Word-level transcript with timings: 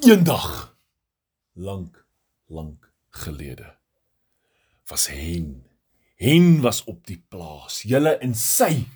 Eendag 0.00 0.76
lank 1.52 2.06
lank 2.46 2.92
gelede 3.10 3.76
was 4.86 5.06
Hen. 5.08 5.64
Hen 6.16 6.60
was 6.60 6.84
op 6.84 7.06
die 7.06 7.24
plaas. 7.28 7.82
Julle 7.82 8.16
en 8.24 8.34
sy 8.34 8.86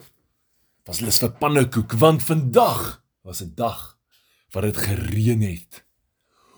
was 0.87 1.01
lus 1.05 1.21
vir 1.21 1.35
pannekoek 1.41 1.97
want 2.01 2.25
vandag 2.25 3.03
was 3.21 3.43
'n 3.43 3.53
dag 3.55 3.99
wat 4.53 4.63
dit 4.63 4.77
gereën 4.77 5.43
het. 5.43 5.85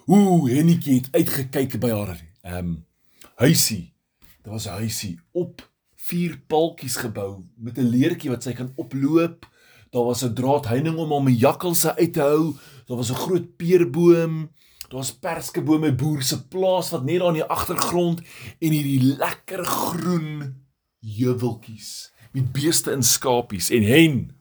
Ooh, 0.06 0.48
Hennetjie 0.48 0.95
het 0.95 1.09
uitgekyk 1.12 1.80
by 1.80 1.91
haar 1.91 2.20
ehm 2.43 2.59
um, 2.59 2.86
huisie. 3.34 3.95
Daar 4.43 4.52
was 4.52 4.66
'n 4.66 4.79
huisie 4.80 5.20
op 5.32 5.70
vier 5.96 6.39
paltjies 6.46 6.96
gebou 6.96 7.45
met 7.57 7.79
'n 7.79 7.91
leertjie 7.91 8.30
wat 8.30 8.43
sy 8.43 8.52
kan 8.52 8.73
oploop. 8.77 9.46
Daar 9.91 10.05
was 10.05 10.23
'n 10.25 10.34
draadheining 10.34 10.96
om 10.96 11.11
hom 11.11 11.29
'n 11.29 11.36
jakkalse 11.36 11.96
uit 11.96 12.12
te 12.12 12.20
hou. 12.20 12.57
Daar 12.89 12.96
was 12.96 13.11
'n 13.11 13.23
groot 13.25 13.57
peerboom. 13.57 14.50
Daar's 14.89 15.12
perskebome 15.12 15.95
boer 15.95 16.22
se 16.22 16.49
plaas 16.49 16.90
wat 16.90 17.04
net 17.04 17.18
daar 17.18 17.29
in 17.29 17.35
die 17.35 17.44
agtergrond 17.44 18.21
en 18.58 18.72
hierdie 18.72 19.17
lekker 19.18 19.64
groen 19.64 20.64
heuweltjies 21.00 22.13
met 22.32 22.53
beeste 22.53 22.93
en 22.93 23.03
skapies 23.03 23.71
en 23.71 23.82
hen 23.82 24.36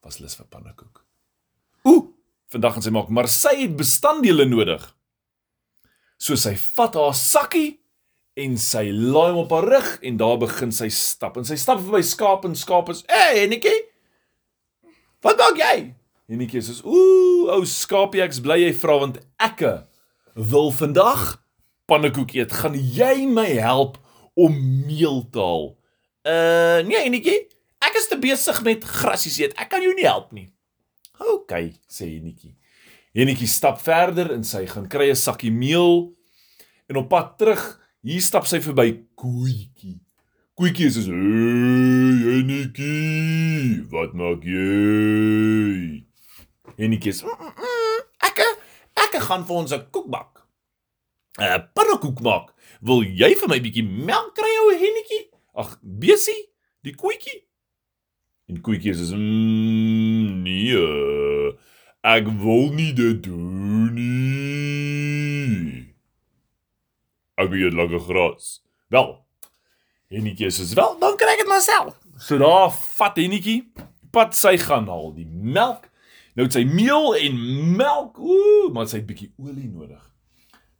was 0.00 0.18
lus 0.18 0.36
vir 0.36 0.46
pannekoek. 0.46 1.04
Ooh, 1.82 2.08
vandag 2.48 2.72
gaan 2.72 2.82
sy 2.82 2.90
maak, 2.90 3.08
maar 3.08 3.28
sy 3.28 3.54
het 3.60 3.76
bestanddele 3.76 4.44
nodig. 4.48 4.96
So 6.16 6.36
sy 6.36 6.56
vat 6.56 6.94
haar 6.94 7.14
sakkie 7.14 7.80
en 8.34 8.56
sy 8.58 8.88
laai 8.90 9.32
hom 9.32 9.42
op 9.44 9.50
haar 9.50 9.68
rug 9.68 9.90
en 10.02 10.16
daar 10.16 10.38
begin 10.38 10.72
sy 10.72 10.88
stap. 10.88 11.36
En 11.36 11.44
sy 11.44 11.56
stap 11.60 11.82
verby 11.82 12.02
skaap 12.02 12.44
en 12.44 12.56
skaap 12.56 12.88
is, 12.88 13.04
"Hey, 13.06 13.46
Netjie. 13.46 13.84
Wat 15.20 15.36
maak 15.36 15.56
jy?" 15.56 15.94
Enetjie 16.28 16.60
sê, 16.62 16.84
"Ooh, 16.84 17.50
ou 17.52 17.64
skapie, 17.64 18.22
ek's 18.22 18.40
bly 18.40 18.56
jy 18.64 18.72
vra 18.72 18.98
want 18.98 19.18
ekke 19.38 19.86
wil 20.34 20.70
vandag 20.72 21.44
pannekoek 21.86 22.34
eet. 22.34 22.52
Gaan 22.52 22.74
jy 22.74 23.26
my 23.26 23.46
help 23.60 23.98
om 24.34 24.86
meel 24.86 25.28
te 25.30 25.38
haal?" 25.38 25.76
"Uh, 26.24 26.80
nee, 26.88 27.04
Enetjie. 27.04 27.48
Ek 27.80 27.94
is 27.96 28.08
te 28.08 28.16
besig 28.16 28.62
met 28.62 28.84
grasies 28.84 29.38
eet. 29.38 29.52
Ek 29.58 29.68
kan 29.68 29.82
jou 29.82 29.94
nie 29.94 30.06
help 30.06 30.32
nie." 30.32 30.48
"OK," 31.20 31.52
sê 31.88 32.08
Enetjie. 32.16 32.56
Enetjie 33.14 33.46
stap 33.46 33.78
verder 33.80 34.32
en 34.32 34.42
sy 34.44 34.66
gaan 34.66 34.88
kry 34.88 35.10
'n 35.10 35.16
sakkie 35.16 35.52
meel 35.52 36.14
en 36.88 36.96
op 36.96 37.08
pad 37.08 37.38
terug, 37.38 37.80
hier 38.02 38.20
stap 38.20 38.46
sy 38.46 38.60
verby 38.60 39.04
Koetjie. 39.14 40.00
Koetjie 40.56 40.90
sê, 40.90 41.04
"Hey, 41.04 42.40
Enetjie, 42.40 43.86
wat 43.90 44.14
maak 44.14 44.42
jy?" 44.42 46.03
Hennetjies. 46.76 47.22
Mm, 47.22 47.30
mm, 47.38 47.52
mm, 47.56 48.00
ek 48.28 48.38
ek 49.04 49.20
gaan 49.22 49.44
vir 49.46 49.56
ons 49.56 49.72
'n 49.72 49.86
koek 49.90 50.08
bak. 50.10 50.46
'n 51.38 51.68
Pannekoek 51.74 52.20
maak. 52.20 52.54
Wil 52.80 53.02
jy 53.02 53.34
vir 53.34 53.48
my 53.48 53.60
bietjie 53.60 53.84
melk 53.84 54.34
kry 54.34 54.56
ou 54.62 54.70
hennetjie? 54.74 55.28
Ag, 55.54 55.78
besie, 55.82 56.50
die 56.82 56.94
koetjie. 56.94 57.44
En 58.48 58.60
koetjie 58.60 58.94
sê, 58.94 59.14
mm, 59.14 60.42
"Nee. 60.42 61.52
Ek 62.02 62.26
wil 62.26 62.72
nie 62.72 62.92
dit 62.92 63.22
doen 63.22 63.94
nie." 63.94 65.94
Ek 67.36 67.50
wil 67.50 67.70
lekker 67.70 68.00
gras. 68.00 68.60
Wel. 68.90 69.24
Hennetjie 70.10 70.50
sê, 70.50 70.74
"Wel, 70.74 70.98
dan 70.98 71.16
kry 71.16 71.32
ek 71.32 71.38
dit 71.38 71.48
myself." 71.48 71.98
So 72.18 72.38
daar 72.38 72.70
vat 72.70 73.16
hennetjie 73.16 73.72
pad 74.12 74.34
sy 74.34 74.56
gaan 74.56 74.86
haal 74.86 75.12
die 75.14 75.26
melk 75.26 75.90
Nou 76.34 76.46
het 76.46 76.56
sy 76.56 76.64
meel 76.66 77.14
en 77.14 77.36
melk, 77.78 78.18
ooh, 78.18 78.70
maar 78.74 78.88
sy 78.90 78.98
het 79.00 79.06
bietjie 79.06 79.30
olie 79.38 79.68
nodig. 79.70 80.02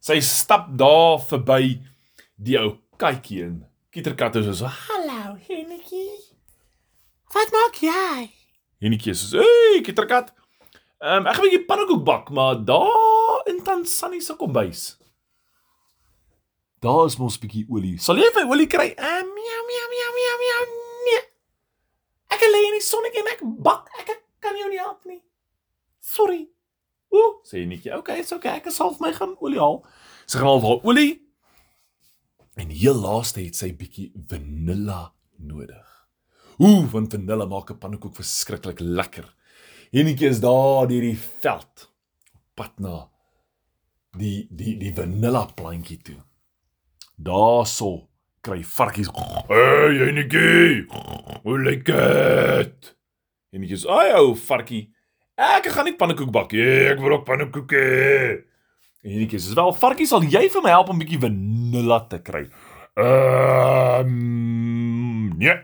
Sy 0.03 0.19
stap 0.19 0.67
daar 0.77 1.21
verby 1.23 1.77
die 2.35 2.57
ou 2.59 2.75
katjie 3.01 3.45
en 3.47 3.55
Kieterkat 3.95 4.35
is 4.35 4.57
so, 4.57 4.67
"Hallo, 4.67 5.37
Hennetjie. 5.47 6.35
Wat 7.33 7.51
maak 7.51 7.75
jy?" 7.79 8.29
Hennetjie 8.83 9.13
sê, 9.13 9.39
"Hey, 9.39 9.81
Kieterkat. 9.81 10.33
Ehm 10.99 11.23
um, 11.23 11.27
ek 11.27 11.35
gaan 11.35 11.45
'n 11.45 11.49
bietjie 11.49 11.65
pannekoek 11.65 12.03
bak, 12.03 12.29
maar 12.29 12.65
daar 12.65 13.41
in 13.47 13.63
Tanzanie 13.63 14.21
se 14.21 14.35
kombuis. 14.35 14.97
Daar 16.81 17.05
is 17.05 17.17
mos 17.17 17.37
'n 17.37 17.39
bietjie 17.47 17.65
olie. 17.69 17.97
Sal 17.97 18.17
jy 18.17 18.29
vir 18.33 18.47
olie 18.47 18.67
kry?" 18.67 18.93
Ehm 18.97 19.23
um, 19.23 19.33
miau 19.33 19.61
miau 19.69 19.87
miau 19.93 20.11
miau 20.19 20.37
miau. 20.43 20.63
Nee. 21.05 21.23
Ek 22.27 22.39
lê 22.41 22.65
in 22.67 22.75
die 22.79 22.81
sonnetjie 22.81 23.19
en 23.21 23.31
ek 23.31 23.39
bak. 23.63 23.89
Ek 23.99 24.23
kan 24.41 24.57
jou 24.57 24.69
nie 24.69 24.79
help 24.79 25.05
nie. 25.05 25.21
Sorry. 26.15 26.45
Ooh, 27.15 27.41
sê 27.47 27.65
Netjie. 27.67 27.93
Okay, 27.99 28.19
is 28.23 28.31
okay. 28.35 28.59
Ek 28.59 28.71
sal 28.73 28.93
vir 28.95 29.07
my 29.07 29.13
gaan 29.15 29.35
olie 29.43 29.59
haal. 29.61 29.81
Sy 30.25 30.39
gaan 30.39 30.53
al 30.55 30.63
haar 30.63 30.83
olie. 30.87 31.11
En 32.59 32.71
heel 32.71 32.95
laaste 32.95 33.43
het 33.43 33.57
sy 33.59 33.73
bietjie 33.75 34.11
vanilla 34.29 35.09
nodig. 35.43 35.83
Ooh, 36.63 36.85
want 36.91 37.11
vanilla 37.11 37.47
maak 37.51 37.71
'n 37.71 37.79
pannekoek 37.79 38.15
verskriklik 38.15 38.79
lekker. 38.79 39.27
Hennetjie 39.91 40.29
is 40.29 40.39
daar 40.39 40.87
deur 40.87 41.01
die 41.01 41.17
veld 41.17 41.91
op 42.33 42.41
pad 42.55 42.79
na 42.79 43.09
die 44.17 44.47
die 44.49 44.77
die 44.79 44.93
vanilla 44.95 45.45
plantjie 45.55 45.99
toe. 46.01 46.21
Daarso 47.17 48.07
kry 48.41 48.63
varkies. 48.63 49.09
Hey, 49.47 49.99
Hennetjie. 49.99 50.85
Hoe 51.43 51.59
lyk 51.59 51.85
dit? 51.85 52.95
Hennetjie 53.51 53.77
sê, 53.77 53.89
"Ai, 53.89 54.13
ou 54.13 54.35
varkie, 54.35 54.94
Ek 55.35 55.67
gaan 55.67 55.83
nie 55.83 55.95
pannekoek 55.99 56.31
bak 56.31 56.53
nie. 56.55 56.63
Ek 56.93 56.99
wil 57.03 57.17
ook 57.17 57.25
pannekoek 57.27 57.73
hê. 57.75 58.43
En 59.03 59.11
hierdie 59.11 59.27
keer 59.27 59.41
is 59.41 59.53
wel 59.57 59.73
varkie 59.75 60.07
sal 60.07 60.23
jy 60.23 60.47
vir 60.49 60.63
my 60.63 60.71
help 60.71 60.89
om 60.89 60.95
'n 60.95 61.03
bietjie 61.03 61.19
vanilla 61.19 61.99
te 62.07 62.21
kry. 62.21 62.47
Ehm 62.95 64.07
um, 64.07 65.37
nee. 65.37 65.57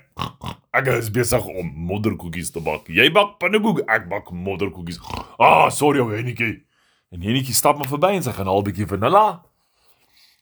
Ek 0.71 0.87
is 0.87 1.09
besig 1.11 1.45
om 1.45 1.71
modderkoekies 1.87 2.51
te 2.51 2.59
bak. 2.59 2.87
Jy 2.87 3.11
bak 3.11 3.39
pannekoek, 3.39 3.79
ek 3.87 4.09
bak 4.09 4.31
modderkoekies. 4.31 4.99
Ah, 5.39 5.69
sorry 5.69 5.99
ou 5.99 6.11
Hennetjie. 6.11 6.65
En 7.11 7.21
Hennetjie 7.21 7.55
stap 7.55 7.77
maar 7.77 7.87
verby 7.87 8.15
en 8.15 8.23
sy 8.23 8.31
gaan 8.31 8.47
'n 8.47 8.63
bietjie 8.63 8.87
vanilla. 8.87 9.43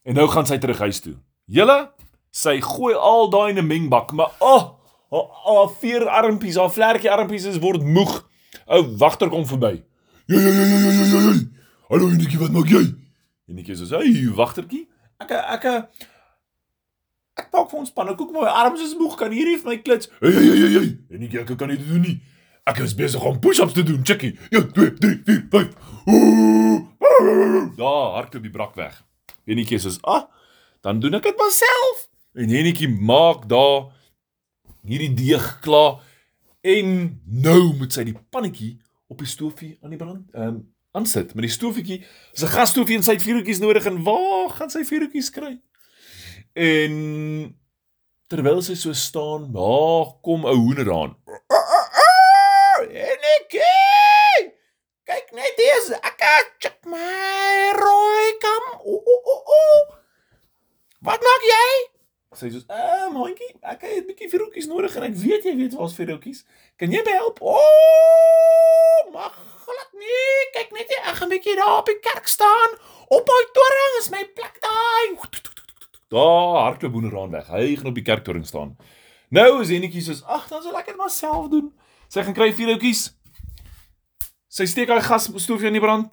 En 0.03 0.15
nou 0.15 0.27
gaan 0.27 0.45
sy 0.45 0.57
terug 0.57 0.79
huis 0.79 0.99
toe. 0.99 1.15
Julle, 1.45 1.91
sy 2.31 2.61
gooi 2.61 2.93
al 2.93 3.29
daai 3.29 3.49
in 3.49 3.57
'n 3.59 3.67
mengbak, 3.67 4.11
maar 4.11 4.31
oh, 4.39 4.61
haar 5.09 5.19
oh, 5.21 5.45
oh, 5.45 5.69
vier 5.79 6.07
armpies, 6.07 6.55
haar 6.57 6.71
vlerkie 6.71 7.11
armpies 7.11 7.45
is 7.45 7.59
word 7.59 7.83
moeg. 7.83 8.28
Ou 8.69 8.85
wagter 8.97 9.29
kom 9.29 9.45
verby. 9.49 9.83
Ja 10.29 10.39
ja 10.39 10.49
ja 10.49 10.65
ja 10.65 10.77
ja. 10.77 11.19
ja. 11.19 11.33
Hallo 11.89 12.09
Netjie, 12.13 12.37
wat 12.37 12.51
maak 12.53 12.69
jy? 12.69 12.83
Netjie 13.49 13.75
sê: 13.75 13.97
"Hey, 13.97 14.29
wagtertjie. 14.37 14.85
Ek 15.17 15.31
ek 15.31 15.65
ek 17.39 17.47
pak 17.49 17.69
vir 17.71 17.79
ons 17.79 17.89
pannekoek, 17.89 18.29
my 18.31 18.45
arms 18.45 18.81
is 18.85 18.93
moeg. 18.99 19.17
Kan 19.17 19.33
hierdie 19.33 19.57
vir 19.57 19.71
my 19.71 19.77
klits?" 19.81 20.11
Hey 20.21 20.33
hey 20.37 20.53
hey 20.53 20.73
hey. 20.75 20.89
Netjie, 21.17 21.41
ek 21.41 21.57
kan 21.57 21.73
dit 21.73 21.81
doen 21.81 22.05
nie. 22.05 22.19
Ek 22.69 22.77
is 22.85 22.93
besig 22.93 23.25
om 23.25 23.39
push-ups 23.41 23.73
te 23.73 23.83
doen. 23.83 24.05
Checkie. 24.05 24.37
1 24.53 24.69
2 24.75 24.93
3 25.01 25.17
4 25.25 25.47
5. 25.49 25.73
Daar, 27.79 28.05
hardloop 28.19 28.43
die 28.45 28.53
brak 28.53 28.77
weg. 28.77 29.01
Netjie 29.49 29.81
sê: 29.81 29.97
"Ah, 30.05 30.29
dan 30.85 30.99
doen 31.01 31.17
ek 31.17 31.23
dit 31.23 31.41
myself." 31.41 32.05
En 32.37 32.53
Netjie 32.53 32.89
maak 32.89 33.49
daar 33.49 33.89
hierdie 34.85 35.13
deeg 35.17 35.57
klaar. 35.65 36.05
En 36.61 37.21
nou 37.23 37.73
moet 37.77 37.93
sy 37.93 38.03
die 38.03 38.17
pannetjie 38.29 38.73
op 39.07 39.21
die 39.21 39.27
stoofie 39.27 39.77
aan 39.81 39.95
die 39.95 40.01
brand 40.01 40.27
ehm 40.35 40.47
um, 40.47 40.59
aansit. 40.91 41.35
Met 41.37 41.45
die 41.45 41.53
stoofietjie, 41.53 41.99
is 42.33 42.43
'n 42.43 42.51
gasstoofie 42.55 42.95
en 42.97 43.03
sy 43.03 43.13
het 43.13 43.23
vuurtjies 43.23 43.59
nodig 43.59 43.85
en 43.85 44.03
waar 44.03 44.49
gaan 44.49 44.69
sy 44.69 44.83
vuurtjies 44.83 45.29
kry? 45.29 45.61
En 46.53 47.55
terwyl 48.27 48.61
sy 48.61 48.75
so 48.75 48.93
staan, 48.93 49.51
daar 49.53 50.19
kom 50.21 50.45
'n 50.45 50.55
hoender 50.55 50.91
aan. 50.93 51.15
Enetjie! 52.89 54.53
Kyk 55.03 55.31
net 55.31 55.55
hier, 55.57 55.99
ek 56.01 56.21
check 56.59 56.85
my 56.85 57.71
rooi 57.79 58.37
kam. 58.39 58.63
O 58.83 58.93
o 58.93 59.15
o 59.33 59.35
o. 59.45 59.95
Wat 61.01 61.21
maak 61.21 61.43
jy? 61.43 61.69
Sy 62.35 62.49
sê: 62.49 62.59
"Ehm, 62.67 63.15
uh, 63.15 63.21
hondjie, 63.21 63.55
ek 63.61 63.81
het 63.81 64.05
'n 64.05 64.07
bietjie 64.19 64.39
vuurtjies 64.39 64.67
nodig 64.67 64.95
en 64.95 65.05
ek 65.07 65.15
weet 65.15 65.45
jy 65.47 65.55
weet 65.55 65.75
waar's 65.79 65.95
vuurtjies. 65.95 66.43
Kan 66.77 66.91
jy 66.91 67.01
my 67.05 67.15
help?" 67.15 67.39
O, 67.41 67.55
oh, 67.55 69.11
mag 69.13 69.35
glad 69.63 69.91
nie. 69.93 70.39
Kyk 70.53 70.73
net 70.75 70.89
hier, 70.91 71.03
ek 71.07 71.21
'n 71.23 71.29
bietjie 71.29 71.55
daar 71.55 71.79
op 71.79 71.85
die 71.85 71.99
kerk 71.99 72.27
staan. 72.27 72.75
Op 73.07 73.25
daai 73.25 73.45
toring 73.55 73.93
is 73.99 74.09
my 74.11 74.25
plek 74.35 74.59
daai. 74.59 75.15
Daar 76.09 76.63
hardloop 76.65 76.91
boonder 76.91 77.19
aan 77.19 77.31
weg. 77.31 77.47
Hy 77.47 77.75
gaan 77.75 77.87
op 77.87 77.95
die 77.95 78.03
kerktoring 78.03 78.45
staan. 78.45 78.77
Nou 79.29 79.61
is 79.61 79.69
Hennetjie 79.69 80.01
soos: 80.01 80.23
"Ag, 80.23 80.47
dan 80.47 80.61
sal 80.61 80.77
ek 80.77 80.85
dit 80.85 80.97
maar 80.97 81.09
self 81.09 81.49
doen." 81.49 81.73
Sy 82.09 82.23
gaan 82.23 82.33
kry 82.33 82.51
vuurtjies. 82.53 83.13
Sy 84.47 84.65
steek 84.65 84.89
haar 84.89 85.01
gasstoofie 85.01 85.67
aan 85.67 85.77
die 85.77 85.81
brand. 85.81 86.11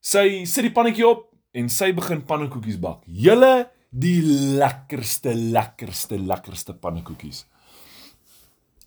Sy 0.00 0.44
sit 0.44 0.62
die 0.62 0.72
pannetjie 0.72 1.06
op 1.08 1.32
en 1.52 1.68
sy 1.68 1.92
begin 1.92 2.24
pannekoekies 2.24 2.78
bak. 2.78 3.02
Julle 3.06 3.70
die 3.90 4.20
lekkerste 4.22 5.34
lekkerste 5.34 6.18
lekkerste 6.18 6.74
pannekoekies. 6.74 7.44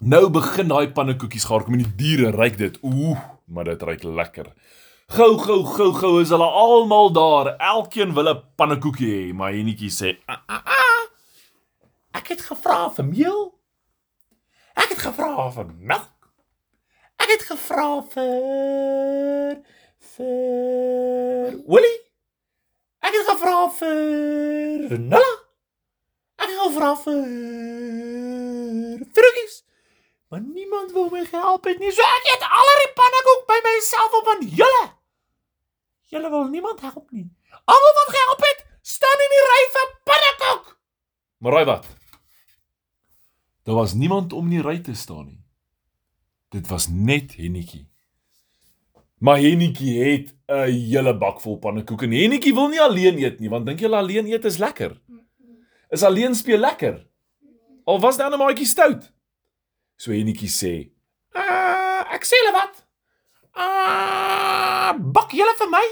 Nou 0.04 0.28
begin 0.32 0.68
daai 0.72 0.92
pannekoekies 0.96 1.46
gaar 1.48 1.64
kom 1.64 1.76
en 1.78 1.84
die 1.84 1.96
diere 2.00 2.32
ryk 2.36 2.58
dit. 2.60 2.80
Ooh, 2.84 3.20
maar 3.48 3.68
dit 3.68 3.84
ryk 3.84 4.04
lekker. 4.04 4.52
Gou 5.14 5.38
gou 5.38 5.60
gou 5.68 5.92
gou 5.94 6.14
is 6.22 6.32
hulle 6.32 6.48
almal 6.48 7.12
daar. 7.14 7.54
Elkeen 7.60 8.14
wil 8.14 8.30
'n 8.34 8.42
pannekoekie 8.58 9.12
hê, 9.12 9.34
maar 9.34 9.52
Hennetjie 9.54 9.90
sê, 9.92 10.18
Ah, 10.28 10.40
ah, 10.48 10.62
ah. 10.66 11.08
Ek 12.14 12.28
het 12.28 12.42
gevra 12.42 12.90
vir 12.90 13.06
meel. 13.06 13.54
Ek 14.76 14.90
het 14.90 15.00
gevra 15.00 15.52
vir 15.52 15.66
melk. 15.80 16.32
Ek 17.20 17.30
het 17.30 17.44
gevra 17.44 18.02
vir 18.14 19.64
vir 20.16 21.64
olie. 21.68 22.03
Ek 23.14 23.20
het 23.20 23.28
gevra 23.30 23.58
vir 23.78 24.88
vanilla. 24.90 25.34
Ek 26.42 26.48
het 26.50 26.62
gevra 26.64 26.88
vir 27.04 27.20
vruggies. 29.14 29.60
Maar 30.34 30.42
niemand 30.42 30.96
wil 30.96 31.12
my 31.14 31.22
help 31.30 31.70
het 31.70 31.78
nie. 31.78 31.92
So 31.94 32.02
ek 32.02 32.30
eet 32.32 32.46
al 32.48 32.72
die 32.80 32.90
pannekoek 32.98 33.44
by 33.52 33.60
myself 33.68 34.16
op 34.18 34.32
aan 34.34 34.42
julle. 34.50 34.82
Julle 36.10 36.34
wil 36.34 36.50
niemand 36.50 36.82
help 36.82 37.14
nie. 37.14 37.28
Almal 37.70 37.94
wat 38.00 38.10
gehelp 38.16 38.42
het, 38.48 38.66
staan 38.82 39.26
in 39.28 39.36
die 39.36 39.46
ry 39.46 39.62
vir 39.76 39.88
pannekoek. 40.10 40.74
"Maar 41.38 41.52
raai 41.52 41.66
wat? 41.66 41.86
Daar 43.64 43.76
was 43.76 43.94
niemand 43.94 44.34
om 44.34 44.50
in 44.50 44.58
die 44.58 44.70
ry 44.70 44.80
te 44.80 44.94
staan 44.94 45.26
nie. 45.26 45.44
Dit 46.50 46.68
was 46.68 46.88
net 46.88 47.36
Hennetjie. 47.36 47.93
Maar 49.24 49.40
Hennetjie 49.40 50.04
het 50.04 50.34
'n 50.52 50.72
hele 50.92 51.18
bak 51.18 51.40
vol 51.42 51.58
pannekoek 51.58 52.02
en 52.04 52.12
Hennetjie 52.12 52.54
wil 52.54 52.68
nie 52.68 52.82
alleen 52.82 53.18
eet 53.18 53.40
nie, 53.40 53.50
want 53.50 53.66
dink 53.66 53.80
jy 53.80 53.88
alleen 53.92 54.28
eet 54.28 54.46
is 54.46 54.58
lekker? 54.58 55.00
Is 55.90 56.04
alleen 56.04 56.36
speel 56.36 56.58
lekker? 56.58 57.08
Al 57.86 58.00
was 58.00 58.16
die 58.18 58.24
ander 58.26 58.40
maatjie 58.40 58.66
stout. 58.66 59.12
So 59.96 60.12
Hennetjie 60.12 60.50
sê, 60.50 60.92
Uh, 61.36 62.04
ek 62.14 62.26
sê 62.26 62.36
hulle 62.44 62.52
wat? 62.54 62.86
Uh, 63.58 64.94
bak 65.12 65.32
julle 65.32 65.56
vir 65.58 65.70
my? 65.70 65.86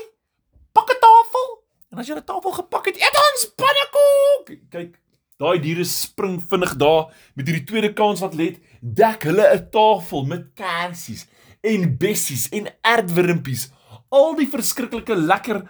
Pak 0.74 0.90
'n 0.92 1.00
tafel. 1.00 1.48
En 1.92 1.98
as 1.98 2.08
jy 2.08 2.16
'n 2.16 2.24
tafel 2.24 2.52
gepak 2.52 2.86
het, 2.86 2.96
eet 2.98 3.18
ons 3.32 3.54
pannekoek. 3.56 4.70
kyk, 4.70 5.00
daai 5.38 5.60
diere 5.60 5.84
spring 5.84 6.42
vinnig 6.50 6.76
daar 6.76 7.14
met 7.36 7.48
hierdie 7.48 7.66
tweede 7.66 7.94
kans 7.94 8.20
wat 8.20 8.34
let, 8.34 8.60
dek 8.82 9.24
hulle 9.24 9.54
'n 9.56 9.70
tafel 9.70 10.26
met 10.26 10.54
kersies 10.54 11.28
en 11.62 11.98
bessies 11.98 12.48
en 12.50 12.70
aardwurmpies. 12.82 13.70
Al 14.12 14.36
die 14.40 14.50
verskriklike 14.50 15.16
lekker 15.16 15.62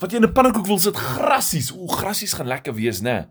wat 0.00 0.10
jy 0.10 0.18
in 0.18 0.26
'n 0.26 0.32
pannekoek 0.32 0.66
wil 0.66 0.78
sit, 0.78 0.96
grassies. 0.96 1.70
O, 1.72 1.86
grassies 1.86 2.34
gaan 2.34 2.46
lekker 2.46 2.74
wees, 2.74 3.00
né? 3.00 3.30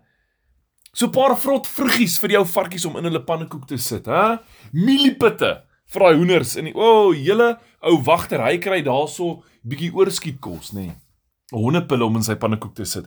So 0.92 1.06
'n 1.06 1.10
paar 1.10 1.36
vrot 1.36 1.66
vruggies 1.66 2.18
vir 2.18 2.30
jou 2.30 2.44
varkies 2.44 2.84
om 2.86 2.96
in 2.96 3.04
hulle 3.04 3.24
pannekoek 3.24 3.66
te 3.66 3.76
sit, 3.76 4.06
hè? 4.06 4.38
Mieliepitte 4.72 5.62
vir 5.86 6.00
daai 6.00 6.16
hoenders 6.16 6.56
in 6.56 6.64
die 6.64 6.74
o, 6.74 7.08
oh, 7.08 7.14
julle 7.14 7.58
ou 7.82 8.02
wagter, 8.02 8.40
hy 8.40 8.58
kry 8.58 8.82
daarso 8.82 9.42
bietjie 9.66 9.92
oorskiet 9.92 10.40
kos, 10.40 10.72
nê? 10.72 10.86
Nee. 10.86 10.96
Hondepille 11.52 12.04
om 12.04 12.16
in 12.16 12.22
sy 12.22 12.34
pannekoek 12.34 12.74
te 12.74 12.84
sit. 12.84 13.06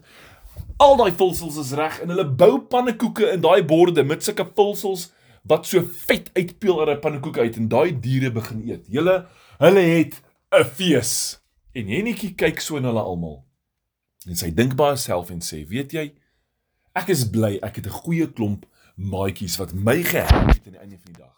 Al 0.79 0.95
daai 0.97 1.11
vulsels 1.11 1.57
is 1.57 1.73
reg 1.77 2.01
en 2.03 2.09
hulle 2.09 2.25
bou 2.25 2.59
pannekoeke 2.69 3.33
in 3.33 3.41
daai 3.41 3.63
borde 3.63 4.03
met 4.03 4.23
sulke 4.23 4.45
vulsels 4.55 5.11
wat 5.47 5.67
so 5.67 5.81
vet 6.07 6.29
uitpeel 6.33 6.79
uit 6.79 6.97
'n 6.97 7.01
pannekoek 7.01 7.37
uit 7.37 7.55
en 7.55 7.67
daai 7.67 7.99
diere 7.99 8.31
begin 8.31 8.69
eet. 8.69 8.87
Hulle 8.87 9.25
hulle 9.57 9.79
het 9.79 10.21
'n 10.51 10.63
fees. 10.63 11.39
En 11.73 11.87
Hennetjie 11.87 12.35
kyk 12.35 12.59
so 12.59 12.79
na 12.79 12.87
hulle 12.87 13.01
almal. 13.01 13.45
En 14.27 14.35
sy 14.35 14.51
dink 14.53 14.75
by 14.75 14.83
haarself 14.83 15.29
en 15.29 15.41
sê, 15.41 15.67
"Weet 15.67 15.91
jy, 15.91 16.13
ek 16.95 17.09
is 17.09 17.29
bly 17.29 17.59
ek 17.61 17.75
het 17.75 17.85
'n 17.85 17.99
goeie 18.03 18.33
klomp 18.33 18.65
maatjies 18.95 19.57
wat 19.57 19.73
my 19.73 20.03
gehelp 20.03 20.53
het 20.53 20.65
aan 20.65 20.73
die 20.73 20.79
einde 20.79 20.97
van 20.97 21.13
die 21.13 21.21
dag 21.21 21.35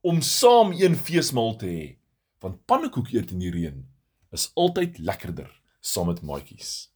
om 0.00 0.20
saam 0.20 0.72
een 0.72 0.96
feesmaal 0.96 1.56
te 1.56 1.66
hê, 1.66 1.96
want 2.40 2.64
pannekoek 2.64 3.12
eet 3.12 3.30
in 3.30 3.38
die 3.38 3.50
reën 3.50 3.86
is 4.32 4.50
altyd 4.54 4.98
lekkerder 4.98 5.60
saam 5.80 6.06
met 6.06 6.22
maatjies." 6.22 6.89